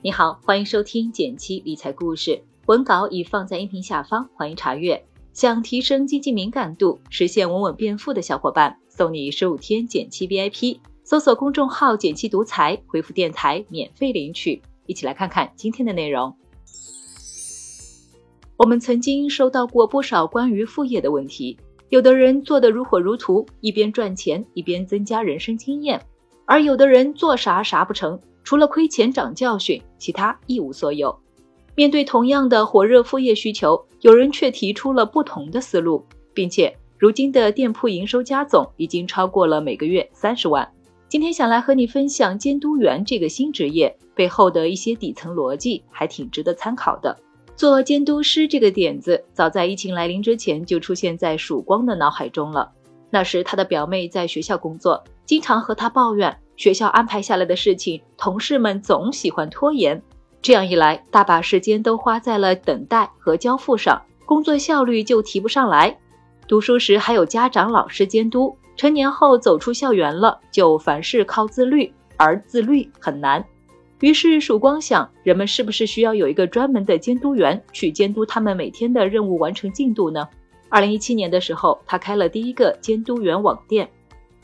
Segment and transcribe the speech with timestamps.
[0.00, 5.04] 你好，欢迎收听减七理财故事，文稿已放在音频下方，欢迎查阅。
[5.32, 10.78] 想提升经济敏感度，实现稳稳变富的小伙伴，送你十五天减七 VIP。
[11.02, 14.62] 搜索公众号“减七独裁，回复“电台”免费领取。
[14.86, 16.32] 一起来看看今天的内容。
[18.56, 21.58] 我们曾经收到过不少关于副业的问题，
[21.88, 26.00] 有的人做得如火如荼，一边赚钱一边增加人生经验，
[26.44, 28.20] 而有的人做啥啥不成。
[28.48, 31.14] 除了亏钱长教训，其他一无所有。
[31.74, 40.66] 面对同样的火热副业需求，有人却提出了不同的思路，并且如今的店铺营收加总已经超过了每个月三十万。
[41.10, 47.14] 今天想来和你分享监督员这个新职业背后的一些底层逻辑，还挺值得参考的。
[47.54, 52.72] 做监督师这个点子，早在疫情来临之前就出现在曙光的脑海中了。
[53.10, 56.34] 那时他的表妹在学校工作，经常和他抱怨。
[56.58, 60.02] 学校安排下来的事情，同事们总喜欢拖延，
[60.42, 65.96] 这样一来，大把时间都花在了等待和交付上，工作效率就提不上来。
[66.48, 73.44] 读书时还有家长、老师监督，成年后走出校园了，就凡事靠自律，而自律很难。
[74.00, 80.28] 于是曙光想，人们是不是需要有一个专门的监督员去监督他们每天的任务完成进度呢？
[80.68, 83.88] 二零一七年的时候，他开了第一个监督员网店。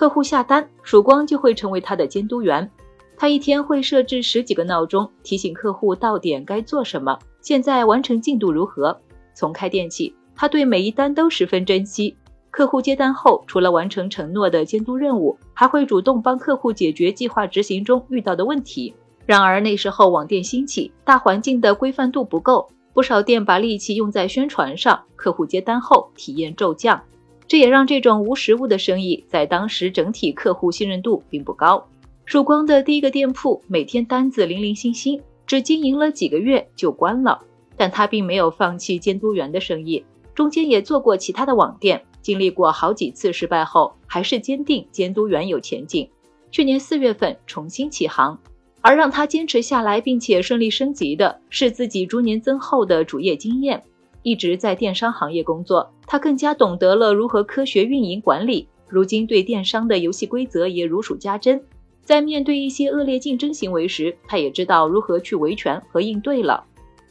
[0.00, 2.70] 客户下单，曙光就会成为他的监督员。
[3.18, 8.98] 他一天会设置十几个闹钟，提醒客户到点该做什么，现在完成进度如何。
[9.34, 12.16] 从开店起，他对每一单都十分珍惜。
[12.50, 18.94] 客户接单后，除了完成承诺的监督任务，还会主动帮客户解决计划执行中遇到的问题。
[19.26, 27.02] 然而那时候网店兴起，大环境的规范度不够，不少店把力气用在宣传上，客户接单后体验骤降。
[27.50, 31.84] 这也让这种无实物的生意在当时整体客户信任度并不高。
[32.24, 37.40] 曙光的第一个店铺每天单子零零星星，只经营了几个月就关了。
[37.76, 46.08] 但他并没有放弃监督员的生意，中间也做过其他的网店，经历过好几次失败后，还是坚定监督员有前景。
[46.52, 48.38] 去年四月份重新起航，
[48.80, 53.82] 而让他坚持下来并且顺利升级的是自己逐年增厚的主业经验。
[54.22, 58.66] 一直在电商行业工作，他更加懂得了如何科学运营管理。
[58.88, 61.62] 如今对电商的游戏规则也如数家珍，
[62.02, 66.64] 在面对一些恶劣竞争行为时，他也知道如何去维权和应对了。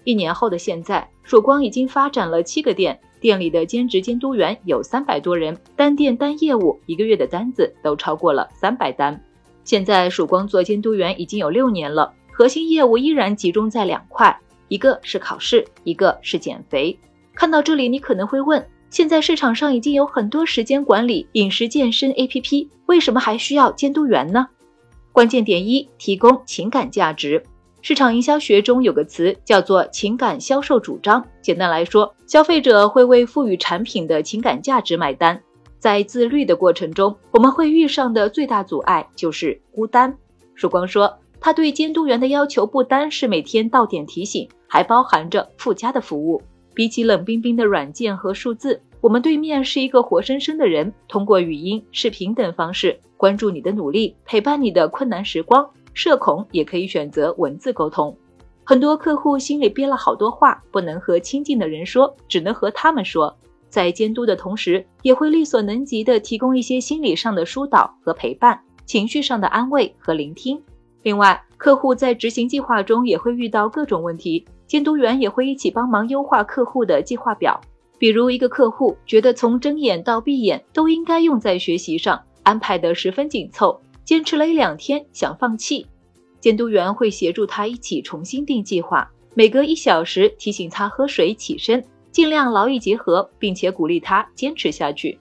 [0.03, 9.17] 一年后的现在，曙光已经发展了七个店，店里的兼职监督员有三百多人，单店单业务一个月的单子都超过了三百单。
[9.63, 14.37] 现在曙光做监督员已经有六年了，核心业务依然集中在两块。
[14.67, 16.99] 一个是考试，一个是减肥。
[17.33, 24.47] 看到这里，你可能会问：现在市场上已经有很多时间管理、饮食健身 APP，为什么还需要监督员呢？
[25.11, 27.43] 关键点一：提供情感价值。
[27.81, 31.25] 市场营销学中有个词叫做情感销售主张。
[31.41, 35.41] 简单来说，消费者会为赋予产品的情感价值买单。
[35.77, 40.17] 在自律的过程中，我们会遇上的最大阻碍就是孤单。
[40.55, 41.19] 曙光说。
[41.41, 46.41] 他对监督员的要求不单是每天到点提醒，还包含着附加的服务。
[46.73, 55.69] 比起冷冰冰的软件和数字，我们对面是一个活生生的人，通过语音、视频等方式关注你的努力，陪伴你的困难时光。
[55.93, 58.15] 社恐也可以选择文字沟通。
[58.63, 63.35] 很多客户心里憋了好多话，不能和亲近的人说，只能和他们说。
[63.67, 70.61] 在监督的同时，也会力所能及的提供一些心理上的疏导和陪伴，情绪上的安慰和聆听。
[71.03, 77.59] 另外，客户在执行计划中也会遇到各种问题，监督员也会一起帮忙优化客户的计划表。
[77.97, 85.85] 比如，一个客户觉得从睁眼到闭眼都应该用在学习上，安排的十分紧凑，坚持了一两天想放弃，
[86.39, 95.19] 监督员会协助他一起重新定计划，每隔一小时提醒他喝水、起身，尽量劳逸结合，并且鼓励他坚持下去。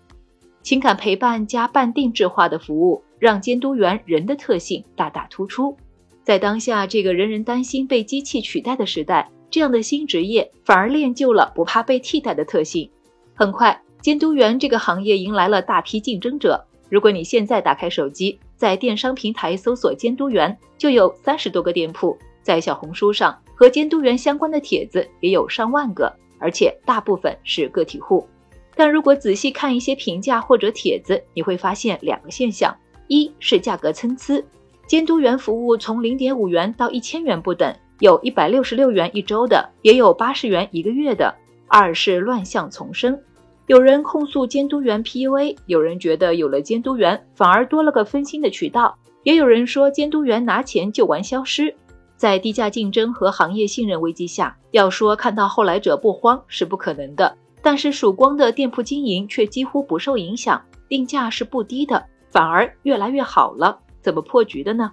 [0.62, 3.02] 情感陪伴加半定制化的服务。
[3.18, 5.76] 让监督员人的特性大大突出，
[6.22, 12.90] 在当下这个人人担心被机器取代的时代，这样的新职业反而练就了不怕被替代的特性。
[13.34, 16.64] 很快，监督员这个行业迎来了大批竞争者。
[16.90, 22.16] 如果你现在打开手机，在电商平台搜索监督员，就有三十多个店铺。
[22.42, 28.26] 在小红书上，和监督员相关的帖子也有上万个，而且大部分是个体户。
[28.74, 32.74] 但如果仔细看一些评价或者帖子，你会发现两个现象。
[33.08, 34.42] 一是价格参差，
[34.86, 41.34] 监督员服务从零点五元到一千元不等，有一百六十六元一周的，也有八十元一个月的。
[41.66, 43.18] 二是乱象丛生，
[43.66, 51.74] 有人控诉监督员 PUA，有人觉得有了监督员反而多了个分心的渠道，也有人说监督员拿钱就玩消失。
[52.16, 57.36] 在低价竞争和行业信任危机下，要说看到后来者不慌是不可能的。
[57.60, 62.02] 但是曙光的店铺经营却几乎不受影响，定价是不低的，
[62.38, 63.80] 反而越来越好了。
[64.00, 64.92] 怎么破局的呢？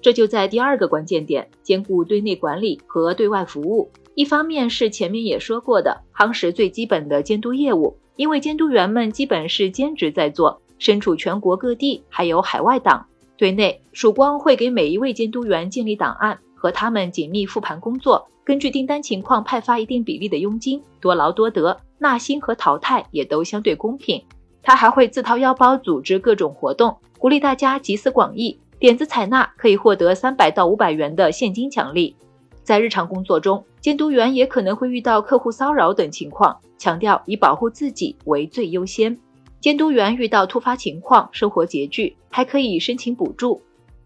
[0.00, 3.90] 这就在第二个关键点，兼顾对内管理和对外服务。
[4.14, 13.04] 一方面是前面也说过的，夯实最基本的监督业务，因为监督员们基本是兼职在做，身处全国各地，还有海外党。
[13.36, 24.22] 对内，曙光会给每一位监督员建立档案，和他们紧密复盘工作，根据订单情况派发一定比例的佣金，多劳多得，纳新和淘汰也都相对公平。
[24.66, 32.16] 他还会自掏腰包组织各种活动，鼓励大家集思广益，点子采纳可以获得三百到五百元的现金奖励。
[32.64, 39.16] 在日常工作中，监督员也可能会遇到客户骚扰等情况，强调以保护自己为最优先。
[39.60, 43.62] 监督员遇到突发情况，生活拮据，还可以申请补助。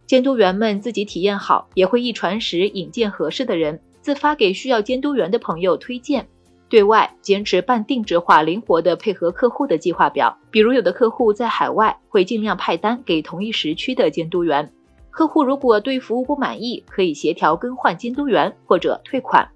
[0.06, 6.28] 监督员们自己体验好，也会一传十，引荐合适的人，自发给需要监督员的朋友推荐。
[6.70, 14.72] 对外坚持半定制化、灵活的配合客户的计划表，比如有的客户在海外，会尽量派单给同一时区的监督员。
[15.10, 19.50] 客户如果对服务不满意，可以协调更换监督员或者退款。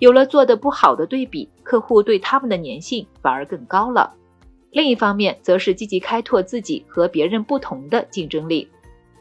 [0.00, 4.12] 有了做的不好的对比，客户对他们的粘性反而更高了。
[4.72, 8.68] 另一方面，则是积极开拓自己和别人不同的竞争力。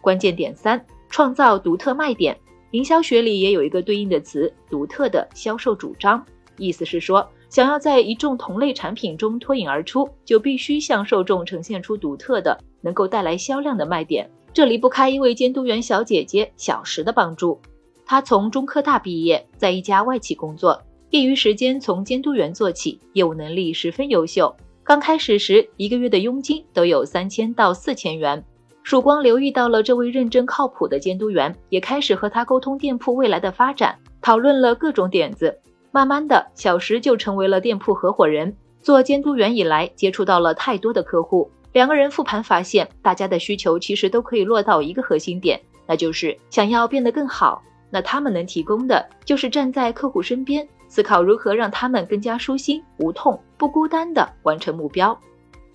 [0.02, 2.36] 关键点三：创造独特卖点。
[2.72, 6.26] 营销学里也有一个对应的词——独特的销售主张，
[6.58, 7.26] 意思是说，
[7.56, 14.30] 想要在一众同类产品中脱颖而出，就必须向受众呈现出独特的、能够带来销量的卖点。
[14.52, 17.58] 这离不开一位监督员小姐姐小石的帮助。
[18.06, 20.82] 她从中科大毕业，在一家外企工作，
[21.12, 24.54] 业余时间从监督员做起，业务能力十分优秀。
[24.84, 28.44] 刚开始时，一个月的佣金都有三千到四千元。
[28.84, 35.58] 曙光留意到了这位认真靠谱的监督员，也开始和他沟通店铺未来的发展，讨论了各种点子。
[35.96, 38.54] 慢慢的，小石就成为了店铺合伙人。
[38.82, 41.50] 做监督员以来，接触到了太多的客户。
[41.72, 45.58] 两个人复盘发现，大家的需求其实都可以落到一个核心点，
[45.88, 47.64] 那就是想要变得更好。
[47.90, 55.18] 那他们能提供的就是站在客户身边，思考如何让他们更加舒心、无痛、不孤单的完成目标，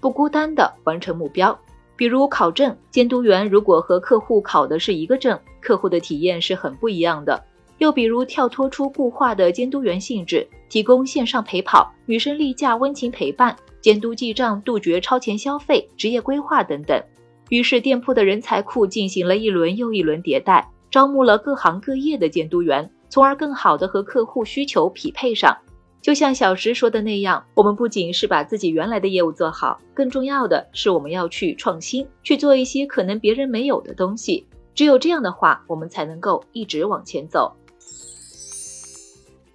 [0.00, 1.58] 不孤单的完成目标。
[1.96, 7.42] 比如考证，监督员如果和客户考的是一个证，客户的体验是很不一样的。
[7.80, 13.56] 又比如跳脱出固化的监督员性质，提供线上陪跑、女生例假温情陪伴。
[13.80, 17.02] 监督记账，杜绝超前消费，职业规划等等。
[17.48, 25.56] 于是，店铺的人才库进行了一轮又一轮迭代，招募了各行各业的监督员，从而更好的和客户需求匹配上。
[26.02, 34.46] 就像小石说的那样，我们不仅是把自己原来的业务做好，更重要的是我们要去创新，去做一些可能别人没有的东西。
[34.74, 37.54] 只有这样的话，我们才能够一直往前走。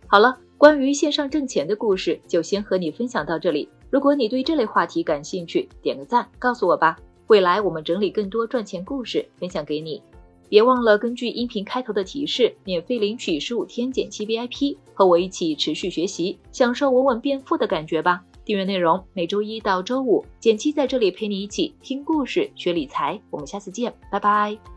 [0.07, 3.68] 好了，关于线上挣钱的故事，就先和你分享到这里。
[3.90, 6.98] 如果你对这类话题感兴趣，点个赞告诉我吧。
[7.28, 10.02] 未来我们整理更多赚钱故事分享给你。
[10.48, 18.24] 别忘了根据音频开头的提示，免费领取十五天减七 VIP，和我一起持续学习，享受稳稳变富的感觉吧。
[18.46, 23.19] 订阅内容每周一到周五，减七在这里陪你一起听故事学理财。
[23.31, 24.75] 我们下次见，拜拜。